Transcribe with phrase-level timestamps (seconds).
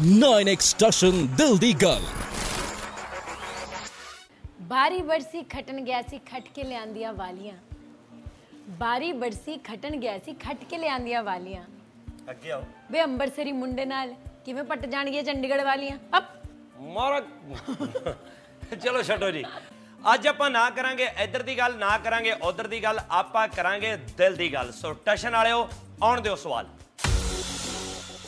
[0.00, 2.02] 9x station ਦਿਲ ਦੀ ਗੱਲ
[4.62, 7.54] ਬਾਰੀ ਬਰਸੀ ਖਟਣ ਗਿਆ ਸੀ ਖਟ ਕੇ ਲਿਆਂਦੀਆਂ ਵਾਲੀਆਂ
[8.80, 11.62] ਬਾਰੀ ਬਰਸੀ ਖਟਣ ਗਿਆ ਸੀ ਖਟ ਕੇ ਲਿਆਂਦੀਆਂ ਵਾਲੀਆਂ
[12.30, 14.14] ਅੱਗੇ ਆਓ। ਵੇ ਅੰਬਰਸਰੀ ਮੁੰਡੇ ਨਾਲ
[14.44, 16.24] ਕਿਵੇਂ ਪੱਟ ਜਾਣਗੀਆਂ ਚੰਡੀਗੜ੍ਹ ਵਾਲੀਆਂ ਅਪ
[16.80, 17.20] ਮਾਰਾ
[18.82, 19.44] ਚਲੋ ਛੱਡੋ ਜੀ।
[20.14, 24.36] ਅੱਜ ਆਪਾਂ ਨਾ ਕਰਾਂਗੇ ਇੱਧਰ ਦੀ ਗੱਲ ਨਾ ਕਰਾਂਗੇ ਉਧਰ ਦੀ ਗੱਲ ਆਪਾਂ ਕਰਾਂਗੇ ਦਿਲ
[24.36, 25.68] ਦੀ ਗੱਲ। ਸੋ ਟਸ਼ਨ ਵਾਲਿਓ
[26.02, 26.66] ਆਉਣ ਦਿਓ ਸਵਾਲ।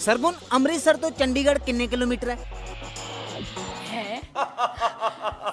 [0.00, 2.36] ਸਰਗੁਣ ਅੰਮ੍ਰਿਤਸਰ ਤੋਂ ਚੰਡੀਗੜ੍ਹ ਕਿੰਨੇ ਕਿਲੋਮੀਟਰ ਹੈ?
[3.92, 4.20] ਹੈ।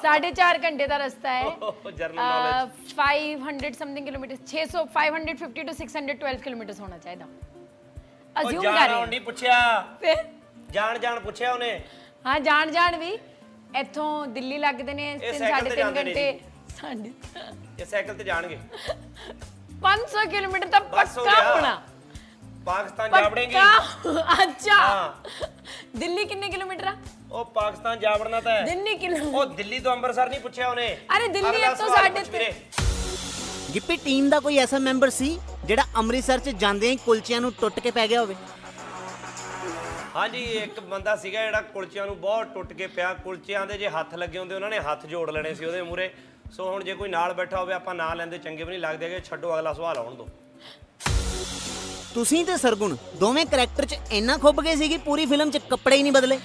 [0.02, 1.44] ਸਾਢੇ ਚਾਰ ਘੰਟੇ ਦਾ ਰਸਤਾ ਹੈ।
[1.92, 7.26] General knowledge ah, 500 something kilometre 600 550 to 612 kilometre ਹੋਣਾ ਚਾਹੀਦਾ।
[8.36, 9.58] ਅਜ਼ਿਊਮ ਕਰ। ਰਹੇ ਨਹੀਂ ਪੁੱਛਿਆ।
[10.00, 10.24] ਫਿਰ?
[10.72, 11.72] ਜਾਣ ਜਾਣ ਪੁੱਛਿਆ ਉਹਨੇ।
[12.26, 13.18] ਹਾਂ ਜਾਣ ਜਾਣ ਵੀ।
[13.80, 16.40] ਇੱਥੋਂ ਦਿੱਲੀ ਲੱਗਦੇ ਨੇ ਇਹ 3 ਸਾਈਕਲ ਤੇ 3.5 ਜਾਂਦੇ ਨੇ ਘੰਟੇ।
[16.78, 17.12] ਸਾਢੇ
[17.80, 18.58] ਇਹ ਸਾਈਕਲ ਤੇ ਜਾਣਗੇ।
[19.82, 21.74] 500 ਕਿਲੋਮੀਟਰ ਤਾਂ ਹੋ ਪੱਕਾ। ਹੋਣਾ।
[22.66, 23.56] ਪਾਕਿਸਤਾਨ ਜਾ ਵੜੇਂਗੀ
[24.44, 24.78] ਅੱਛਾ।
[25.96, 26.96] ਦਿੱਲੀ ਕਿੰਨੇ ਕਿਲੋਮੀਟਰ ਆ?
[27.32, 30.88] ਉਹ ਪਾਕਿਸਤਾਨ ਜਾ ਵੜਨਾ ਤਾਂ ਹੈ। ਦਿੱਲੀ ਕਿਲੋ ਉਹ ਦਿੱਲੀ ਤੋਂ ਅੰਮ੍ਰਿਤਸਰ ਨਹੀਂ ਪੁੱਛਿਆ ਉਹਨੇ।
[31.18, 32.54] ਅਰੇ ਦਿੱਲੀ ਇੱਥੋਂ ਸਵਾਲ ਸਾਡੇ ਵੀਰੇ।
[33.74, 37.80] ਗਿੱਪੀ ਟੀਮ ਦਾ ਕੋਈ ਐਸਾ ਮੈਂਬਰ ਸੀ ਜਿਹੜਾ ਅੰਮ੍ਰਿਤਸਰ 'ਚ ਜਾਂਦਿਆਂ ਹੀ ਕੁਲਚਿਆਂ ਨੂੰ ਟੁੱਟ
[37.80, 38.36] ਕੇ ਪੈ ਗਿਆ ਹੋਵੇ?
[40.16, 44.14] ਹਾਂਜੀ ਇੱਕ ਬੰਦਾ ਸੀਗਾ ਜਿਹੜਾ ਕੁਲਚਿਆਂ ਨੂੰ ਬਹੁਤ ਟੁੱਟ ਕੇ ਪਿਆ। ਕੁਲਚਿਆਂ ਦੇ ਜੇ ਹੱਥ
[44.16, 46.10] ਲੱਗੇ ਹੁੰਦੇ ਉਹਨਾਂ ਨੇ ਹੱਥ ਜੋੜ ਲੈਣੇ ਸੀ ਉਹਦੇ ਮੂਰੇ
[46.56, 49.20] ਸੋ ਹੁਣ ਜੇ ਕੋਈ ਨਾਲ ਬੈਠਾ ਹੋਵੇ ਆਪਾਂ ਨਾਂ ਲੈਂਦੇ ਚੰਗੇ ਵੀ ਨਹੀਂ ਲੱਗਦੇ ਕਿ
[49.26, 50.28] ਛੱਡੋ ਅਗਲਾ ਸਵਾਲ ਆਉਣ ਦਿਓ।
[52.16, 55.96] ਤੁਸੀਂ ਤੇ ਸਰਗੁਣ ਦੋਵੇਂ ਕਰੈਕਟਰ 'ਚ ਇੰਨਾ ਖੁੱਭ ਗਏ ਸੀ ਕਿ ਪੂਰੀ ਫਿਲਮ 'ਚ ਕੱਪੜੇ
[55.96, 56.40] ਹੀ ਨਹੀਂ ਬਦਲੇ।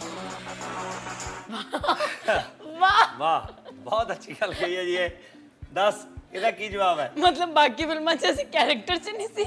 [2.80, 5.10] ਵਾਹ। ਵਾਹ ਬਹੁਤ ਅੱਛੀ ਗੱਲ ਕਹੀ ਹੈ ਜੀ ਇਹ।
[5.74, 5.94] ਦੱਸ
[6.32, 7.12] ਇਹਦਾ ਕੀ ਜਵਾਬ ਹੈ?
[7.18, 9.44] ਮਤਲਬ ਬਾਕੀ ਫਿਲਮਾਂ 'ਚ ਅਸੀਂ ਕੈਰੈਕਟਰ 'ਚ ਨਹੀਂ ਸੀ।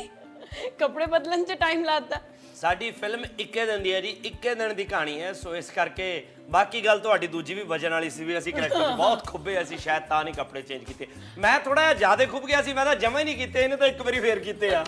[0.80, 2.20] ਕੱਪੜੇ ਬਦਲਣ 'ਚ ਟਾਈਮ ਲਾਤਾ
[2.64, 6.06] ਸਾਡੀ ਫਿਲਮ ਇੱਕੇ ਦਿਨ ਦੀ ਹੈ ਜੀ ਇੱਕੇ ਦਿਨ ਦੀ ਕਹਾਣੀ ਹੈ। ਸੋ ਇਸ ਕਰਕੇ
[6.52, 10.04] ਬਾਕੀ ਗੱਲ ਤੁਹਾਡੀ ਦੂਜੀ ਵੀ ਵਜਨ ਵਾਲੀ ਸੀ ਵੀ ਅਸੀਂ ਕਰੈਕਟਰ ਬਹੁਤ ਖੁੱਬੇ ਅਸੀਂ ਸ਼ਾਇਦ
[10.10, 13.20] ਤਾਂ ਨਹੀਂ ਕੱਪੜੇ ਚੇਂਜ ਕੀਤੇ। ਮੈਂ ਥੋੜਾ ਜਿਹਾ ਜ਼ਿਆਦਾ ਖੁੱਬ ਗਿਆ ਸੀ ਮੈਂ ਤਾਂ ਜਮਾ
[13.20, 14.84] ਹੀ ਨਹੀਂ ਕੀਤੇ ਇਹਨੇ ਤਾਂ ਇੱਕ ਵਾਰੀ ਫੇਰ ਕੀਤੇ ਆ।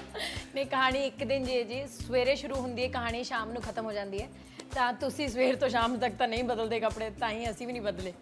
[0.56, 3.92] ਨਹੀਂ ਕਹਾਣੀ ਇੱਕ ਦਿਨ ਜੀ ਜੀ। ਸਵੇਰੇ ਸ਼ੁਰੂ ਹੁੰਦੀ ਹੈ ਕਹਾਣੀ ਸ਼ਾਮ ਨੂੰ ਖਤਮ ਹੋ
[3.92, 4.30] ਜਾਂਦੀ ਹੈ।
[4.76, 7.82] ਤਾਂ ਤੁਸੀਂ ਸਵੇਰ ਤੋਂ ਸ਼ਾਮ ਤੱਕ ਤਾਂ ਨਹੀਂ ਬਦਲਦੇ ਕੱਪੜੇ ਤਾਂ ਹੀ ਅਸੀਂ ਵੀ ਨਹੀਂ
[7.82, 8.14] ਬਦਲੇ।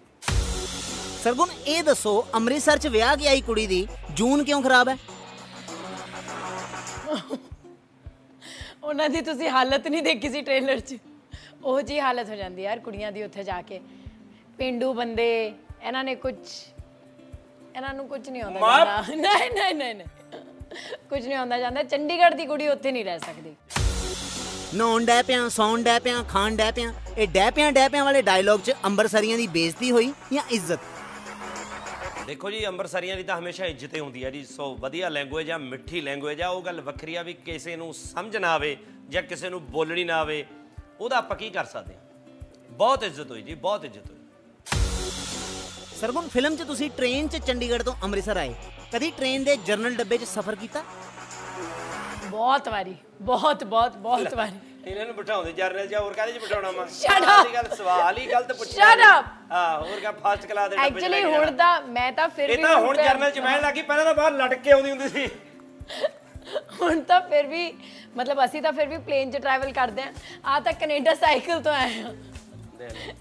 [1.23, 4.97] ਸਰਗੁਣ ਇਹ ਦੱਸੋ ਅੰਮ੍ਰਿਤਸਰ 'ਚ ਵਿਆਹ ਕੇ ਆਈ ਕੁੜੀ ਦੀ ਜੂਨ ਕਿਉਂ ਖਰਾਬ ਹੈ?
[8.83, 10.97] ਉਹਨਾਂ ਦੀ ਤੁਸੀਂ ਹਾਲਤ ਨਹੀਂ ਦੇਖੀ ਸੀ ਟ੍ਰੇਲਰ 'ਚ?
[11.63, 13.79] ਉਹ ਜੀ ਹਾਲਤ ਹੋ ਜਾਂਦੀ ਯਾਰ ਕੁੜੀਆਂ ਦੀ ਉੱਥੇ ਜਾ ਕੇ।
[14.57, 15.27] ਪਿੰਡੂ ਬੰਦੇ
[15.83, 16.35] ਇਹਨਾਂ ਨੇ ਕੁਝ
[17.75, 20.07] ਇਹਨਾਂ ਨੂੰ ਕੁਝ ਨਹੀਂ ਆਉਂਦਾ ਜਾਂਦਾ। ਨਹੀਂ ਨਹੀਂ ਨਹੀਂ ਨਹੀਂ।
[21.09, 23.55] ਕੁਝ ਨਹੀਂ ਆਉਂਦਾ ਜਾਂਦਾ। ਚੰਡੀਗੜ੍ਹ ਦੀ ਕੁੜੀ ਉੱਥੇ ਨਹੀਂ ਰਹਿ ਸਕਦੀ।
[24.75, 28.21] ਨੌਣ ਡੈ ਪਿਆਂ ਸੌਣ ਡੈ ਪਿਆਂ ਖਾਣ ਡੈ ਪਿਆਂ ਇਹ ਡੈ ਪਿਆਂ ਡੈ ਪਿਆਂ ਵਾਲੇ
[28.21, 30.79] ਡਾਇਲੌਗ 'ਚ ਅੰਮ੍ਰਿਤਸਰੀਆਂ ਦੀ ਬੇਇੱਜ਼ਤੀ ਹੋਈ ਜਾਂ ਇੱਜ਼ਤ?
[32.27, 35.57] ਦੇਖੋ ਜੀ ਅੰਮ੍ਰਿਤਸਰੀਆਂ ਦੀ ਤਾਂ ਹਮੇਸ਼ਾ ਇੱਜ਼ਤ ਹੀ ਹੁੰਦੀ ਹੈ ਜੀ। ਸੋ ਵਧੀਆ ਲੈਂਗੁਏਜ ਆ
[35.57, 38.75] ਮਿੱਠੀ ਲੈਂਗੁਏਜ ਆ ਉਹ ਗੱਲ ਵੱਖਰੀ ਆ ਵੀ ਕਿਸੇ ਨੂੰ ਸਮਝ ਨਾ ਆਵੇ
[39.09, 40.45] ਜਾਂ ਕਿਸੇ ਨੂੰ ਬੋਲਣੀ ਨਾ ਆਵੇ
[40.99, 42.01] ਉਹਦਾ ਆਪਾਂ ਕੀ ਕਰ ਸਕਦੇ ਹਾਂ?
[42.71, 44.17] ਬਹੁਤ ਇੱਜ਼ਤ ਹੋਈ ਜੀ ਬਹੁਤ ਇੱਜ਼ਤ ਹੋਈ।
[45.99, 48.53] ਸਰਗੁਣ ਫਿਲਮ 'ਚ ਤੁਸੀਂ ਟ੍ਰੇਨ 'ਚ ਚੰਡੀਗੜ੍ਹ ਤੋਂ ਅੰਮ੍ਰਿਤਸਰ ਆਏ।
[48.93, 50.83] ਕਦੀ ਟ੍ਰੇਨ ਦੇ ਜਰਨਲ ਡੱਬੇ 'ਚ ਸਫ਼ਰ ਕੀਤਾ?
[52.29, 56.71] ਬਹੁਤ ਵਾਰੀ ਬਹੁਤ ਬਹੁਤ ਬਹੁਤ ਵਾਰੀ। ਇਹਨਾਂ ਨੂੰ ਬਿਠਾਉਂਦੇ ਜਰਨਲ ਜਾਂ ਹੋਰ ਕਾਹਦੇ ਚ ਬਿਠਾਉਣਾ
[56.71, 57.43] ਵਾ Shut up!
[57.43, 59.27] ਦੀ ਗੱਲ ਸਵਾਲ ਹੀ ਗਲਤ ਪੁੱਛਿਆ Shut up!
[59.51, 62.11] ਹਾਂ ਹੋਰ ਕਾ ਫਸਟ ਕਲਾਸ ਦੇ ਡੱਬੇ ਚ ਐਕਚੁਅਲੀ ਲੈ ਕੇ ਹੁਣ ਜਾਣਾ। ਤਾਂ ਮੈਂ
[62.11, 64.59] ਤਾਂ ਫਿਰ ਇਹ ਵੀ ਤਾਂ ਹੁਣ ਤਾਂ- ਜਰਨਲ ਚ ਮੈਂ ਲੱਗੀ ਪਹਿਲਾਂ ਤਾਂ ਬਾਹਰ ਲਟਕ
[64.59, 65.27] ਕੇ ਆਉਂਦੀ ਹੁੰਦੀ ਸੀ
[66.81, 67.71] ਹੁਣ ਤਾਂ ਫਿਰ ਵੀ
[68.15, 70.11] ਮਤਲਬ ਅਸੀਂ ਤਾਂ ਫਿਰ ਵੀ ਪਲੇਨ 'ਚ ਟਰੈਵਲ ਕਰਦੇ ਆਂ
[70.45, 72.11] ਆ ਤਾਂ ਕੈਨੇਡਾ ਸਾਈਕਲ ਤੋਂ ਆਏ ਹਾਂ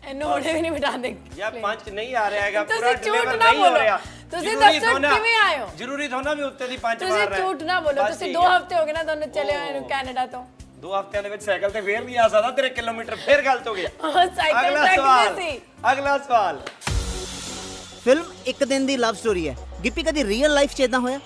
[0.09, 3.37] ਇਹਨੂੰ ਹੁਣੇ ਵੀ ਨਹੀਂ ਬਿਠਾਉਂਦੇ ਯਾ ਪੰਜ ਨਹੀਂ ਆ ਰਿਹਾ ਹੈਗਾ ਤੁਸੀਂ ਪੂਰਾ ਝੂਠ deliver
[3.37, 3.97] ਨਾ ਨਹੀਂ ਹੋ ਬੋਲੋ। ਰਿਹਾ
[4.31, 5.69] ਤੁਸੀਂ ਜ਼ਰੂਰੀ ਦੱਸੋ ਥੋੜ੍ਹਾ- ਕਿਵੇਂ ਆਏ ਹੋ?
[5.77, 8.37] ਜ਼ਰੂਰੀ ਥੋੜਾ ਵੀ ਉੱਤੇ ਦੀ ਪੰਜ ਤੁਸੀਂ ਮਾਰਨਾ ਹੈ। ਝੂਠ ਨਾ ਬੋਲੋ ਬਸ ਤੁਸੀਂ ਠੀਕ
[8.37, 10.45] 2 ਹੈ। ਹਫ਼ਤੇ ਹੋ ਗਏ ਨਾ ਤੁਹਾਨੂੰ ਚਲੇ ਹੋਏ ਨੂੰ ਕੈਨੇਡਾ ਤੋਂ
[10.83, 13.75] ਦੋ ਹਫ਼ਤਿਆਂ ਦੇ ਵਿੱਚ ਸਾਈਕਲ ਤੇ ਫੇਰ ਨਹੀਂ ਆ ਸਕਦਾ ਤੇਰੇ ਕਿਲੋਮੀਟਰ ਫੇਰ ਗਲਤ ਹੋ
[13.75, 13.87] ਗਏ।
[14.37, 15.59] ਸਾਈਕਲ ਅਗਲਾ ਸਵਾਲ ਸੀ।
[15.93, 16.61] ਅਗਲਾ ਸਵਾਲ।
[18.05, 19.55] ਫਿਲਮ ਇੱਕ ਦਿਨ ਦੀ ਲਵ ਸਟੋਰੀ ਹੈ।
[19.85, 21.19] ਗਿੱਪੀ ਕਦੀ ਰੀਅਲ ਲਾਈਫ 'ਚ ਇਦਾਂ ਹੋਇਆ?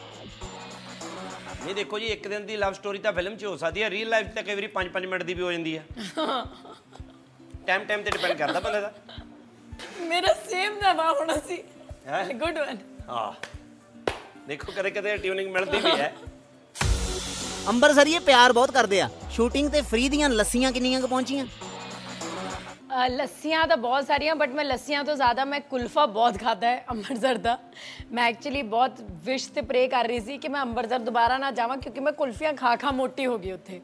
[1.65, 4.09] ਨਹੀਂ ਦੇਖੋ ਜੀ ਇੱਕ ਦਿਨ ਦੀ ਲਵ ਸਟੋਰੀ ਤਾਂ ਫਿਲਮ 'ਚ ਹੋ ਸਕਦੀ ਹੈ। ਰੀਅਲ
[4.09, 5.84] ਲਾਈਫ 'ਚ ਤਾਂ ਕਈ ਵਾਰੀ 5-5 ਮਿੰਟ ਦੀ ਵੀ ਹੋ ਜਾਂਦੀ ਹੈ।
[7.66, 8.93] ਟਾਈਮ ਟਾਈਮ ਤੇ ਡਿਪੈਂਡ ਕਰਦਾ ਬੰਦੇ ਦਾ।
[10.09, 11.62] ਮੇਰਾ ਸੇਮ ਦਾ ਵਾ ਹੋਣਾ ਸੀ
[12.06, 12.25] ਹੈਂ?
[12.34, 12.78] ਗੁੱਡ ਵਨ
[13.09, 13.33] ਹਾਂ।
[14.49, 16.12] ਦੇਖੋ ਕਦੇ ਕਦੇ ਟਿਊਨਿੰਗ ਮਿਲਦੀ ਵੀ ਹੈ।
[17.69, 21.47] ਅੰਮ੍ਰਿਤਸਰੀਏ ਪਿਆਰ ਬਹੁਤ ਕਰਦੇ ਆ। ਸ਼ੂਟਿੰਗ ਤੇ ਫ੍ਰੀ ਦੀਆਂ ਲੱਸੀਆਂ ਕਿੰਨੀਆਂ ਕੁ ਪਹੁੰਚੀਆਂ
[23.11, 27.39] ਲੱਸੀਆਂ ਤਾਂ ਬਹੁਤ ਸਾਰੀਆਂ ਬਟ ਮੈਂ ਲੱਸੀਆਂ ਤੋਂ ਜ਼ਿਆਦਾ ਮੈਂ ਕੁਲਫਾ ਬਹੁਤ ਖਾਦਾ ਹੈ ਅੰਮ੍ਰਿਤਸਰ
[27.39, 27.57] ਦਾ
[28.11, 31.77] ਮੈਂ ਐਕਚੁਅਲੀ ਬਹੁਤ ਵਿਸ਼ ਤੇ ਪ੍ਰੇ ਕਰ ਰਹੀ ਸੀ ਕਿ ਮੈਂ ਅੰਮ੍ਰਿਤਸਰ ਦੁਬਾਰਾ ਨਾ ਜਾਵਾਂ
[31.77, 33.81] ਕਿਉਂਕਿ ਮੈਂ ਕੁਲਫੀਆਂ ਖਾ ਖਾ ਮੋਟੀ ਹੋ ਗਈ ਉੱਥੇ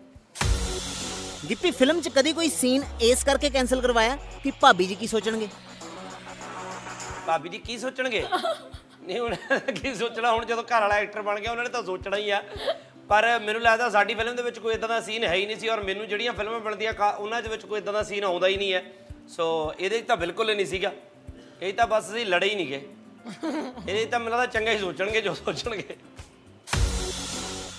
[1.48, 5.48] ਗਿੱਪੀ ਫਿਲਮ 'ਚ ਕਦੀ ਕੋਈ ਸੀਨ ਇਸ ਕਰਕੇ ਕੈਨਸਲ ਕਰਵਾਇਆ ਕਿ ਭਾਬੀ ਜੀ ਕੀ ਸੋਚਣਗੇ
[7.26, 8.24] ਭਾਬੀ ਜੀ ਕੀ ਸੋਚਣਗੇ
[9.02, 9.34] ਨਹੀਂ ਹੁਣ
[9.72, 12.42] ਕੀ ਸੋਚਣਾ ਹੁਣ ਜਦੋਂ ਘਰ ਵਾਲਾ ਐਕਟਰ ਬਣ ਗਿਆ ਉਹਨਾਂ ਨੇ ਤਾਂ ਸੋਚਣਾ ਹੀ ਆ
[13.08, 15.68] ਪਰ ਮੈਨੂੰ ਲੱਗਦਾ ਸਾਡੀ ਫਿਲਮ ਦੇ ਵਿੱਚ ਕੋਈ ਇਦਾਂ ਦਾ ਸੀਨ ਹੈ ਹੀ ਨਹੀਂ ਸੀ
[15.68, 18.72] ਔਰ ਮੈਨੂੰ ਜਿਹੜੀਆਂ ਫਿਲਮਾਂ ਬਣਦੀਆਂ ਉਹਨਾਂ ਦੇ ਵਿੱਚ ਕੋਈ ਇਦਾਂ ਦਾ ਸੀਨ ਆਉਂਦਾ ਹੀ ਨਹੀਂ
[18.74, 18.82] ਹੈ।
[19.28, 19.46] ਸੋ
[19.78, 20.92] ਇਹਦੇ ਤਾਂ ਬਿਲਕੁਲ ਹੀ ਨਹੀਂ ਸੀਗਾ।
[21.62, 22.82] ਇਹ ਤਾਂ ਬਸ ਅਸੀਂ ਲੜੇ ਹੀ ਨਹੀਂ ਗਏ।
[23.88, 25.96] ਇਹਦੇ ਤਾਂ ਮੈਨੂੰ ਲੱਗਦਾ ਚੰਗਾ ਹੀ ਸੋਚਣਗੇ ਜੋ ਸੋਚਣਗੇ।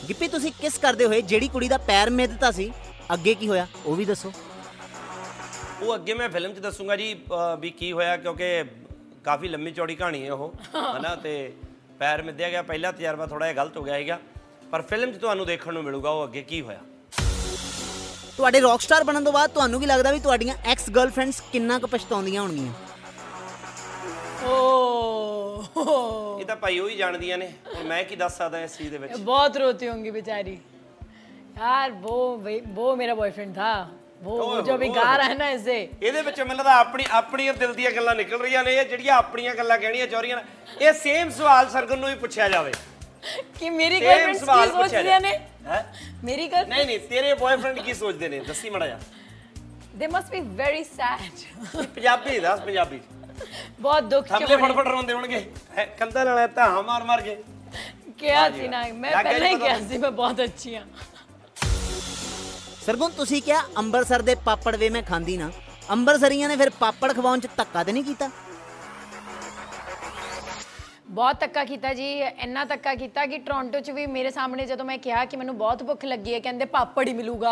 [0.09, 1.21] ਗਿੱਪੀ ਤੁਸੀਂ ਕਿਸ ਕਰਦੇ ਹੋਏ?
[1.21, 2.71] ਜਿਹੜੀ ਕੁੜੀ ਦਾ ਪੈਰ ਮਿੱਧਤਾ ਸੀ
[3.13, 3.67] ਅੱਗੇ ਕੀ ਹੋਇਆ?
[3.85, 4.31] ਉਹ ਵੀ ਦੱਸੋ।
[5.81, 7.13] ਉਹ ਅੱਗੇ ਮੈਂ ਫਿਲਮ 'ਚ ਦੱਸੂਗਾ ਜੀ
[7.59, 8.63] ਵੀ ਕੀ ਹੋਇਆ ਕਿਉਂਕਿ
[9.25, 10.53] ਕਾਫੀ ਲੰਮੀ ਚੌੜੀ ਕਹਾਣੀ ਹੈ ਉਹ।
[10.97, 11.53] ਹਨਾ ਤੇ
[11.99, 14.19] ਪੈਰ ਮਿੱਧਿਆ ਗਿਆ। ਪਹਿਲਾ ਤਜਰਬਾ ਥੋੜਾ ਜਿਹਾ ਗਲਤ ਹੋ ਗਿਆ ਸੀਗਾ।
[14.72, 16.78] ਪਰ ਫਿਲਮ 'ਚ ਤੁਹਾਨੂੰ ਦੇਖਣ ਨੂੰ ਮਿਲੂਗਾ ਉਹ ਅੱਗੇ ਕੀ ਹੋਇਆ
[18.37, 22.43] ਤੁਹਾਡੇ ਰੌਕਸਟਾਰ ਬਣਨ ਤੋਂ ਬਾਅਦ ਤੁਹਾਨੂੰ ਕੀ ਲੱਗਦਾ ਵੀ ਤੁਹਾਡੀਆਂ ਐਕਸ ਗਰਲਫ੍ਰੈਂਡਸ ਕਿੰਨਾ ਕੁ ਪਛਤਾਉਂਦੀਆਂ
[22.43, 22.72] ਹੋਣਗੀਆਂ
[24.49, 25.64] ਓ
[26.40, 28.99] ਇਹ ਤਾਂ ਭਾਈ ਉਹ ਹੀ ਜਾਣਦੀਆਂ ਨੇ ਹੁਣ ਮੈਂ ਕੀ ਦੱਸ ਸਕਦਾ ਇਸ ਚੀਜ਼ ਦੇ
[28.99, 30.52] ਵਿੱਚ बहुत रोती होंगी बेचारी
[31.58, 33.70] यार वो वही- वो मेरा बॉयफ्रेंड था
[34.22, 37.55] वो वो जो अभी गा रहा है ना इसे ਇਹਦੇ ਵਿੱਚ ਮੈਨੂੰ ਲੱਗਦਾ ਆਪਣੀ ਆਪਣੀਆਂ
[37.56, 40.93] ਦਿਲ ਦੀਆਂ ਗੱਲਾਂ ਨਿਕਲ ਰਹੀਆਂ ਨੇ ਇਹ ਜਿਹੜੀਆਂ ਆਪਣੀਆਂ ਗੱਲਾਂ ਕਹਿਣੀਆਂ ਚਾਹ ਰਹੀਆਂ ਨੇ ਇਹ
[41.00, 42.72] ਸੇਮ ਸਵਾਲ ਸਰਗਨ ਨੂੰ ਵੀ ਪੁੱਛਿਆ ਜਾਵੇ
[43.59, 45.31] ਕਿ ਮੇਰੀ ਗਰਲਫ੍ਰੈਂਡ ਕੀ ਸੋਚਦੀਆਂ ਨੇ?
[45.65, 45.85] ਹੈ?
[46.23, 48.39] ਮੇਰੀ ਗਰਲ ਨਹੀਂ ਨਹੀਂ ਤੇਰੇ ਬॉयਫ੍ਰੈਂਡ ਕੀ ਸੋਚਦੇ ਨੇ?
[48.47, 48.99] ਦੱਸੀ ਮੜਾ ਜਾ
[49.95, 52.99] ਦੇ must be very sad Punjabi ਦੱਸ ਪੰਜਾਬੀ।
[53.79, 55.39] ਬਹੁਤ ਦੁੱਖ ਚ ਥੱਲੇ ਫੜਫੜ ਰੋਂਦੇ ਹੋਣਗੇ।
[55.99, 57.35] ਕੰਧਾਂ ਨਾਲ ਤਾਂ ਮਾਰ ਮਾਰ ਕੇ।
[58.19, 60.83] ਕਿਹਾ ਸੀ ਨਾ ਮੈਂ ਪਹਿਲਾਂ ਹੀ ਕਿਹਾ ਸੀ ਮੈਂ ਬਹੁਤ ਅੱਛੀ ਹਾਂ।
[62.85, 65.51] ਸਰਗੁਣ ਤੁਸੀਂ ਕਿਹਾ ਅੰਮ੍ਰਿਤਸਰ ਦੇ ਪਾਪੜ ਵੇ ਮੈਂ ਖਾਂਦੀ ਨਾ।
[65.91, 68.29] ਅੰਮ੍ਰਿਤਸਰੀਆਂ ਨੇ ਫਿਰ ਪਾਪੜ ਖਵਾਉਣ ਚ ਧੱਕਾ ਤੇ ਨਹੀਂ ਕੀਤਾ?
[71.13, 72.06] ਬਹੁਤ ਧੱਕਾ ਕੀਤਾ ਜੀ
[72.44, 75.83] ਇੰਨਾ ਧੱਕਾ ਕੀਤਾ ਕਿ ਟੋਰਾਂਟੋ 'ਚ ਵੀ ਮੇਰੇ ਸਾਹਮਣੇ ਜਦੋਂ ਮੈਂ ਕਿਹਾ ਕਿ ਮੈਨੂੰ ਬਹੁਤ
[75.83, 77.51] ਭੁੱਖ ਲੱਗੀ ਹੈ ਕਹਿੰਦੇ ਪਾਪੜ ਹੀ ਮਿਲੂਗਾ।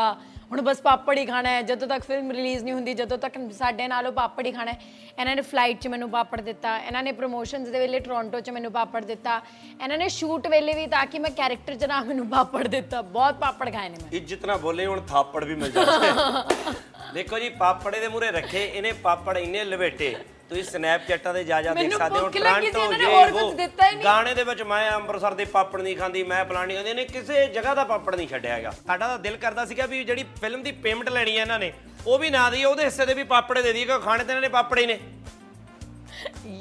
[0.51, 3.87] ਹੁਣ ਬਸ ਪਾਪੜ ਹੀ ਖਾਣਾ ਹੈ। ਜਦੋਂ ਤੱਕ ਫਿਲਮ ਰਿਲੀਜ਼ ਨਹੀਂ ਹੁੰਦੀ ਜਦੋਂ ਤੱਕ ਸਾਡੇ
[3.87, 4.79] ਨਾਲੋਂ ਪਾਪੜ ਹੀ ਖਾਣਾ ਹੈ
[5.19, 8.71] ਇਹਨਾਂ ਨੇ ਫਲਾਈਟ 'ਚ ਮੈਨੂੰ ਪਾਪੜ ਦਿੱਤਾ। ਇਹਨਾਂ ਨੇ ਪ੍ਰੋਮੋਸ਼ਨਸ ਦੇ ਵੇਲੇ ਟੋਰਾਂਟੋ 'ਚ ਮੈਨੂੰ
[8.71, 9.39] ਪਾਪੜ ਦਿੱਤਾ।
[9.81, 13.39] ਇਹਨਾਂ ਨੇ ਸ਼ੂਟ ਵੇਲੇ ਵੀ ਤਾਂ ਕਿ ਮੈਂ ਕੈਰੈਕਟਰ 'ਚ ਨਾ ਮੈਨੂੰ ਪਾਪੜ ਦਿੱਤਾ। ਬਹੁਤ
[13.39, 16.73] ਪਾਪੜ ਖਾਏ ਨੇ ਮੈਂ। ਇੱਜ਼ਤ ਨਾ ਬੋਲੇ ਹੁਣ ਥਾਪੜ ਵੀ ਮਿਲ ਜਾਂਦੇ
[17.13, 20.15] ਦੇਖੋ ਜੀ ਪਾਪੜੇ ਦੇ ਮੂਰੇ ਰੱਖੇ ਇਹਨੇ ਪਾਪੜ ਇੰਨੇ ਲਵੇਟੇ।
[20.51, 23.85] ਤੁਸੀਂ ਸਨੈਪਚੈਟਾਂ ਤੇ ਜਾ ਜਾ ਦੇਖ ਸਕਦੇ ਹੋ ਟ੍ਰਾਂਟੋ ਨੇ ਜੇ ਹੋਰ ਵੋ। ਕੁਝ ਦਿੱਤਾ
[23.87, 27.05] ਹੀ ਨਹੀਂ। ਗਾਣੇ ਦੇ ਵਿੱਚ ਮੈਂ ਅੰਮ੍ਰਿਤਸਰ ਦੇ ਪਾਪੜ ਨਹੀਂ ਖਾਂਦੀ ਮੈਂ ਫਲਾਣੀ ਖਾਂਦੀ ਇਹਨੇ
[27.05, 30.63] ਕਿਸੇ ਜਗ੍ਹਾ ਦਾ ਪਾਪੜ ਨਹੀਂ ਛੱਡਿਆ ਹੈਗਾ। ਸਾਡਾ ਤਾਂ ਦਿਲ ਕਰਦਾ ਸੀਗਾ ਵੀ ਜਿਹੜੀ ਫਿਲਮ
[30.63, 31.71] ਦੀ ਪੇਮੈਂਟ ਲੈਣੀ ਹੈ ਇਹਨਾਂ ਨੇ
[32.07, 34.41] ਉਹ ਵੀ ਨਾ ਦਈਏ ਉਹਦੇ ਹਿੱਸੇ ਦੇ ਵੀ ਪਾਪੜੇ ਦੇ ਦਈਏ ਕਿਉਂਕਿ ਖਾਣੇ ਤੇ ਇਹਨਾਂ
[34.41, 34.99] ਨੇ ਪਾਪੜੇ ਨੇ।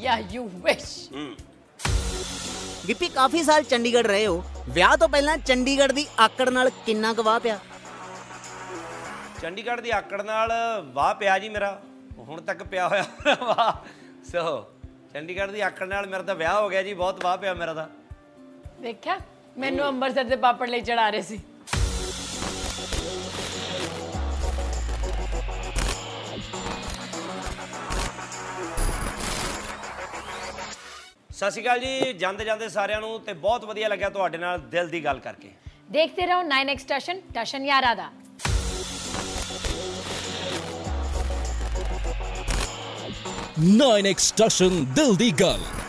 [0.03, 0.95] ਯਾ ਯੂ ਵਿਸ਼
[2.89, 7.23] ਗਿੱਪੀ ਕਾਫੀ ਸਾਲ ਚੰਡੀਗੜ੍ਹ ਰਹੇ ਹੋ। ਵਿਆਹ ਤੋਂ ਪਹਿਲਾਂ ਚੰਡੀਗੜ੍ਹ ਦੀ ਆਕੜ ਨਾਲ ਕਿੰਨਾ ਕੁ
[7.23, 7.59] ਵਾਹ ਪਿਆ?
[9.43, 10.53] ਚੰਡੀਗੜ੍ਹ ਦੀ ਆਕੜ ਨਾਲ
[10.95, 11.79] ਵਾਹ ਪਿਆ ਜੀ ਮੇਰਾ।
[12.29, 13.73] ਹੁਣ ਤੱਕ ਪਿਆ ਹੋਇਆ ਵਾਹ।
[14.31, 14.43] ਸੋ
[15.13, 17.87] ਚੰਡੀਗੜ੍ਹ ਦੀ ਆਕੜ ਨਾਲ ਮੇਰਾ ਤਾਂ ਵਿਆਹ ਹੋ ਗਿਆ ਜੀ ਬਹੁਤ ਵਾਹ ਪਿਆ ਮੇਰਾ ਤਾਂ।
[18.81, 19.19] ਦੇਖਿਆ
[19.59, 21.41] ਮੈਨੂੰ ਅੰਮ੍ਰਿਤਸਰ ਦੇ ਪਾਪੜ ਲਈ ਚੜਾ ਰਹੇ ਸੀ।
[31.31, 34.89] ਸਤਿ ਸ਼੍ਰੀ ਅਕਾਲ ਜੀ ਜਾਂਦੇ ਜਾਂਦੇ ਸਾਰਿਆਂ ਨੂੰ ਤੇ ਬਹੁਤ ਵਧੀਆ ਲੱਗਿਆ ਤੁਹਾਡੇ ਨਾਲ ਦਿਲ
[34.89, 35.51] ਦੀ ਗੱਲ ਕਰਕੇ।
[35.91, 38.11] ਦੇਖਦੇ ਰਹੋ 9 ਐਕਸਟੈਸ਼ਨ ਟਸ਼ਨ ਯਾਰਾ ਦਾ।
[43.63, 45.80] 9 Extension del Deagle.